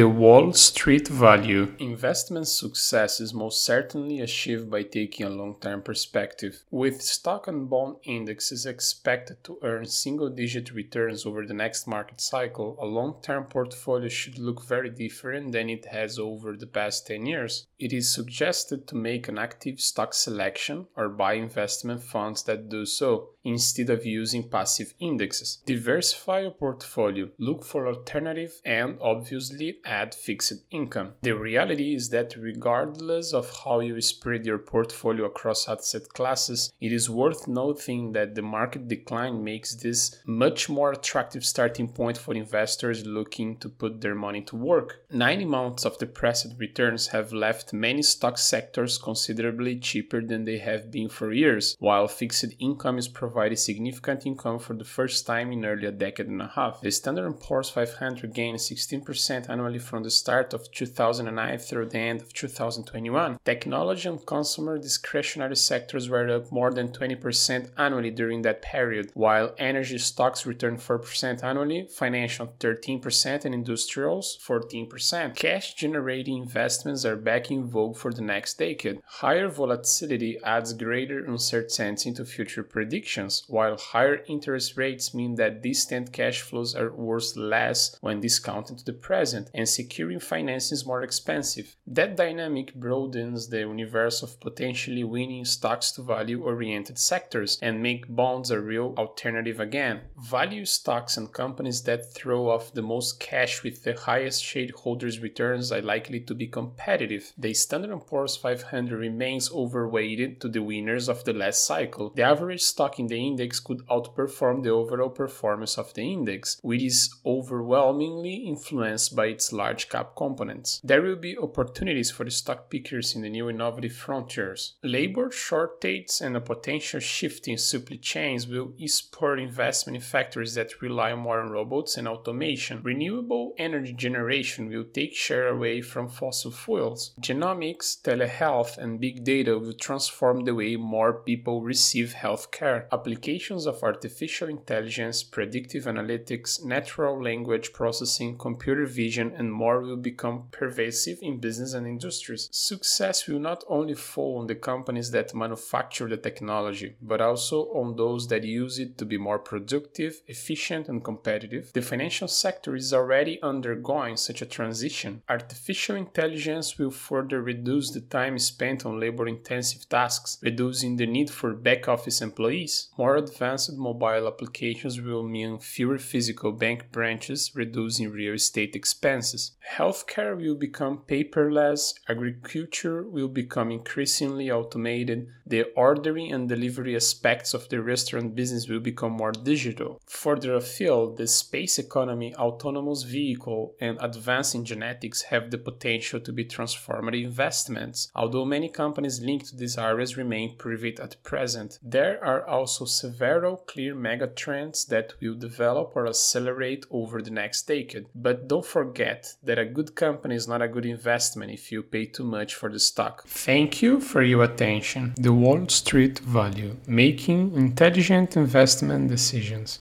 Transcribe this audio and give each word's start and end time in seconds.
The 0.00 0.08
Wall 0.08 0.54
Street 0.54 1.08
Value 1.08 1.74
Investment 1.78 2.48
success 2.48 3.20
is 3.20 3.34
most 3.34 3.62
certainly 3.62 4.20
achieved 4.20 4.70
by 4.70 4.82
taking 4.82 5.26
a 5.26 5.28
long 5.28 5.56
term 5.60 5.82
perspective. 5.82 6.64
With 6.70 7.02
stock 7.02 7.46
and 7.48 7.68
bond 7.68 7.96
indexes 8.04 8.64
expected 8.64 9.44
to 9.44 9.58
earn 9.62 9.84
single 9.84 10.30
digit 10.30 10.72
returns 10.72 11.26
over 11.26 11.44
the 11.44 11.52
next 11.52 11.86
market 11.86 12.18
cycle, 12.18 12.78
a 12.80 12.86
long 12.86 13.16
term 13.20 13.44
portfolio 13.44 14.08
should 14.08 14.38
look 14.38 14.64
very 14.64 14.88
different 14.88 15.52
than 15.52 15.68
it 15.68 15.84
has 15.84 16.18
over 16.18 16.56
the 16.56 16.66
past 16.66 17.06
10 17.06 17.26
years. 17.26 17.66
It 17.78 17.92
is 17.92 18.08
suggested 18.08 18.88
to 18.88 18.94
make 18.96 19.28
an 19.28 19.36
active 19.36 19.82
stock 19.82 20.14
selection 20.14 20.86
or 20.96 21.10
buy 21.10 21.34
investment 21.34 22.02
funds 22.02 22.42
that 22.44 22.70
do 22.70 22.86
so, 22.86 23.34
instead 23.44 23.90
of 23.90 24.04
using 24.04 24.48
passive 24.48 24.94
indexes. 24.98 25.62
Diversify 25.66 26.40
your 26.40 26.50
portfolio, 26.50 27.28
look 27.38 27.64
for 27.64 27.86
alternative 27.86 28.60
and 28.64 28.98
obviously 29.00 29.78
add 29.84 30.14
fixed 30.14 30.52
income. 30.70 31.14
The 31.22 31.32
reality 31.32 31.94
is 31.94 32.10
that 32.10 32.36
regardless 32.36 33.32
of 33.32 33.50
how 33.64 33.80
you 33.80 34.00
spread 34.00 34.44
your 34.44 34.58
portfolio 34.58 35.24
across 35.24 35.68
asset 35.68 36.08
classes, 36.10 36.72
it 36.80 36.92
is 36.92 37.08
worth 37.10 37.48
noting 37.48 38.12
that 38.12 38.34
the 38.34 38.42
market 38.42 38.88
decline 38.88 39.42
makes 39.42 39.74
this 39.74 40.16
much 40.26 40.68
more 40.68 40.92
attractive 40.92 41.44
starting 41.44 41.88
point 41.88 42.18
for 42.18 42.34
investors 42.34 43.06
looking 43.06 43.56
to 43.58 43.68
put 43.68 44.00
their 44.00 44.14
money 44.14 44.42
to 44.42 44.56
work. 44.56 45.02
90 45.10 45.44
months 45.44 45.84
of 45.84 45.98
depressed 45.98 46.54
returns 46.58 47.08
have 47.08 47.32
left 47.32 47.72
many 47.72 48.02
stock 48.02 48.38
sectors 48.38 48.98
considerably 48.98 49.78
cheaper 49.78 50.20
than 50.20 50.44
they 50.44 50.58
have 50.58 50.90
been 50.90 51.08
for 51.08 51.32
years, 51.32 51.76
while 51.78 52.08
fixed 52.08 52.44
income 52.58 52.98
is 52.98 53.08
providing 53.08 53.29
significant 53.56 54.26
income 54.26 54.58
for 54.58 54.74
the 54.74 54.84
first 54.84 55.26
time 55.26 55.52
in 55.52 55.60
nearly 55.60 55.86
a 55.86 55.92
decade 55.92 56.28
and 56.28 56.42
a 56.42 56.48
half. 56.48 56.80
The 56.80 56.90
Standard 56.90 57.40
& 57.40 57.40
Poor's 57.40 57.70
500 57.70 58.34
gained 58.34 58.58
16% 58.58 59.48
annually 59.48 59.70
annually 59.70 59.78
from 59.78 60.02
the 60.02 60.10
start 60.10 60.54
of 60.54 60.70
2009 60.72 61.58
through 61.58 61.86
the 61.86 61.98
end 61.98 62.20
of 62.22 62.32
2021. 62.32 63.38
Technology 63.44 64.08
and 64.08 64.26
consumer 64.26 64.78
discretionary 64.78 65.56
sectors 65.56 66.08
were 66.08 66.28
up 66.30 66.50
more 66.50 66.72
than 66.72 66.88
20% 66.88 67.70
annually 67.76 68.10
during 68.10 68.42
that 68.42 68.62
period, 68.62 69.10
while 69.14 69.54
energy 69.58 69.98
stocks 69.98 70.46
returned 70.46 70.78
4% 70.78 71.44
annually, 71.44 71.86
financial 71.90 72.46
13%, 72.58 73.44
and 73.44 73.54
industrials 73.54 74.38
14%. 74.46 75.36
Cash 75.36 75.74
generating 75.74 76.38
investments 76.38 77.04
are 77.04 77.16
back 77.16 77.50
in 77.50 77.68
vogue 77.68 77.96
for 77.96 78.12
the 78.12 78.22
next 78.22 78.58
decade. 78.58 79.00
Higher 79.20 79.48
volatility 79.48 80.38
adds 80.44 80.72
greater 80.72 81.18
uncertainty 81.24 82.08
into 82.08 82.24
future 82.24 82.62
predictions, 82.62 83.19
while 83.48 83.76
higher 83.76 84.22
interest 84.28 84.76
rates 84.76 85.14
mean 85.14 85.34
that 85.36 85.62
distant 85.62 86.12
cash 86.12 86.40
flows 86.40 86.74
are 86.74 86.92
worth 86.92 87.36
less 87.36 87.96
when 88.00 88.20
discounted 88.20 88.78
to 88.78 88.84
the 88.84 88.92
present 88.92 89.50
and 89.54 89.68
securing 89.68 90.20
financing 90.20 90.74
is 90.74 90.86
more 90.86 91.02
expensive. 91.02 91.76
That 91.86 92.16
dynamic 92.16 92.74
broadens 92.74 93.48
the 93.48 93.60
universe 93.60 94.22
of 94.22 94.40
potentially 94.40 95.04
winning 95.04 95.44
stocks 95.44 95.92
to 95.92 96.02
value 96.02 96.42
oriented 96.42 96.98
sectors 96.98 97.58
and 97.62 97.82
make 97.82 98.14
bonds 98.14 98.50
a 98.50 98.60
real 98.60 98.94
alternative 98.96 99.60
again. 99.60 100.00
Value 100.30 100.64
stocks 100.64 101.16
and 101.16 101.32
companies 101.32 101.82
that 101.82 102.14
throw 102.14 102.48
off 102.48 102.74
the 102.74 102.82
most 102.82 103.20
cash 103.20 103.62
with 103.62 103.82
the 103.82 103.94
highest 103.94 104.44
shareholders' 104.44 105.20
returns 105.20 105.72
are 105.72 105.82
likely 105.82 106.20
to 106.20 106.34
be 106.34 106.46
competitive. 106.46 107.32
The 107.36 107.54
Standard 107.54 107.96
& 108.00 108.06
Poor's 108.06 108.36
500 108.36 108.98
remains 108.98 109.50
overweighted 109.50 110.40
to 110.40 110.48
the 110.48 110.62
winners 110.62 111.08
of 111.08 111.24
the 111.24 111.32
last 111.32 111.66
cycle. 111.66 112.10
The 112.14 112.22
average 112.22 112.62
stock 112.62 112.98
in 112.98 113.06
the 113.10 113.26
index 113.26 113.60
could 113.60 113.86
outperform 113.88 114.62
the 114.62 114.70
overall 114.70 115.10
performance 115.10 115.76
of 115.76 115.92
the 115.94 116.12
index, 116.12 116.58
which 116.62 116.82
is 116.82 117.14
overwhelmingly 117.26 118.34
influenced 118.34 119.14
by 119.14 119.26
its 119.26 119.52
large 119.52 119.88
cap 119.88 120.16
components. 120.16 120.80
There 120.82 121.02
will 121.02 121.16
be 121.16 121.36
opportunities 121.36 122.10
for 122.10 122.28
stock 122.30 122.70
pickers 122.70 123.14
in 123.14 123.22
the 123.22 123.28
new 123.28 123.50
innovative 123.50 123.92
frontiers. 123.92 124.74
Labor 124.82 125.30
shortages 125.30 126.20
and 126.20 126.36
a 126.36 126.40
potential 126.40 127.00
shift 127.00 127.48
in 127.48 127.58
supply 127.58 127.98
chains 128.00 128.46
will 128.46 128.72
spur 128.86 129.36
investment 129.36 129.96
in 129.96 130.02
factories 130.02 130.54
that 130.54 130.80
rely 130.80 131.14
more 131.14 131.40
on 131.40 131.50
robots 131.50 131.96
and 131.96 132.08
automation. 132.08 132.80
Renewable 132.82 133.52
energy 133.58 133.92
generation 133.92 134.68
will 134.68 134.84
take 134.84 135.14
share 135.14 135.48
away 135.48 135.82
from 135.82 136.08
fossil 136.08 136.50
fuels. 136.50 137.12
Genomics, 137.20 138.00
telehealth, 138.00 138.78
and 138.78 139.00
big 139.00 139.24
data 139.24 139.58
will 139.58 139.72
transform 139.72 140.44
the 140.44 140.54
way 140.54 140.76
more 140.76 141.22
people 141.22 141.62
receive 141.62 142.14
healthcare. 142.14 142.86
Applications 143.00 143.64
of 143.64 143.82
artificial 143.82 144.50
intelligence, 144.50 145.22
predictive 145.22 145.84
analytics, 145.84 146.62
natural 146.62 147.22
language 147.22 147.72
processing, 147.72 148.36
computer 148.36 148.84
vision, 148.84 149.32
and 149.34 149.50
more 149.50 149.80
will 149.80 149.96
become 149.96 150.48
pervasive 150.50 151.18
in 151.22 151.40
business 151.40 151.72
and 151.72 151.86
industries. 151.86 152.50
Success 152.52 153.26
will 153.26 153.38
not 153.38 153.64
only 153.68 153.94
fall 153.94 154.38
on 154.38 154.48
the 154.48 154.54
companies 154.54 155.10
that 155.12 155.34
manufacture 155.34 156.08
the 156.08 156.18
technology, 156.18 156.94
but 157.00 157.22
also 157.22 157.62
on 157.72 157.96
those 157.96 158.28
that 158.28 158.44
use 158.44 158.78
it 158.78 158.98
to 158.98 159.06
be 159.06 159.16
more 159.16 159.38
productive, 159.38 160.20
efficient, 160.26 160.86
and 160.86 161.02
competitive. 161.02 161.72
The 161.72 161.80
financial 161.80 162.28
sector 162.28 162.76
is 162.76 162.92
already 162.92 163.40
undergoing 163.42 164.18
such 164.18 164.42
a 164.42 164.46
transition. 164.46 165.22
Artificial 165.26 165.96
intelligence 165.96 166.76
will 166.76 166.90
further 166.90 167.40
reduce 167.40 167.92
the 167.92 168.02
time 168.02 168.38
spent 168.38 168.84
on 168.84 169.00
labor 169.00 169.26
intensive 169.26 169.88
tasks, 169.88 170.36
reducing 170.42 170.96
the 170.96 171.06
need 171.06 171.30
for 171.30 171.54
back 171.54 171.88
office 171.88 172.20
employees. 172.20 172.88
More 172.98 173.16
advanced 173.16 173.72
mobile 173.76 174.26
applications 174.26 175.00
will 175.00 175.22
mean 175.22 175.58
fewer 175.58 175.98
physical 175.98 176.52
bank 176.52 176.92
branches, 176.92 177.52
reducing 177.54 178.10
real 178.10 178.34
estate 178.34 178.76
expenses. 178.76 179.52
Healthcare 179.76 180.36
will 180.36 180.54
become 180.54 181.02
paperless, 181.06 181.94
agriculture 182.08 183.02
will 183.08 183.28
become 183.28 183.70
increasingly 183.70 184.50
automated, 184.50 185.28
the 185.50 185.64
ordering 185.74 186.32
and 186.32 186.48
delivery 186.48 186.94
aspects 186.94 187.54
of 187.54 187.68
the 187.70 187.82
restaurant 187.82 188.36
business 188.36 188.68
will 188.68 188.78
become 188.78 189.12
more 189.12 189.32
digital. 189.32 190.00
Further 190.06 190.54
afield, 190.54 191.16
the 191.16 191.26
space 191.26 191.78
economy, 191.78 192.34
autonomous 192.36 193.02
vehicle, 193.02 193.74
and 193.80 193.98
advancing 194.00 194.64
genetics 194.64 195.22
have 195.22 195.50
the 195.50 195.58
potential 195.58 196.20
to 196.20 196.32
be 196.32 196.44
transformative 196.44 197.24
investments, 197.24 198.12
although 198.14 198.44
many 198.44 198.68
companies 198.68 199.20
linked 199.20 199.46
to 199.46 199.56
these 199.56 199.76
areas 199.76 200.16
remain 200.16 200.56
private 200.56 201.00
at 201.00 201.20
present. 201.24 201.78
There 201.82 202.24
are 202.24 202.46
also 202.46 202.79
several 202.86 203.56
clear 203.56 203.94
megatrends 203.94 204.86
that 204.88 205.14
will 205.20 205.34
develop 205.34 205.92
or 205.94 206.06
accelerate 206.06 206.86
over 206.90 207.20
the 207.22 207.30
next 207.30 207.66
decade. 207.66 208.06
But 208.14 208.48
don't 208.48 208.66
forget 208.66 209.34
that 209.42 209.58
a 209.58 209.64
good 209.64 209.94
company 209.94 210.34
is 210.34 210.48
not 210.48 210.62
a 210.62 210.68
good 210.68 210.86
investment 210.86 211.52
if 211.52 211.72
you 211.72 211.82
pay 211.82 212.06
too 212.06 212.24
much 212.24 212.54
for 212.54 212.70
the 212.70 212.80
stock. 212.80 213.26
Thank 213.26 213.82
you 213.82 214.00
for 214.00 214.22
your 214.22 214.44
attention. 214.44 215.14
The 215.16 215.32
Wall 215.32 215.68
Street 215.68 216.18
Value 216.20 216.76
Making 216.86 217.54
Intelligent 217.54 218.36
Investment 218.36 219.08
Decisions. 219.08 219.80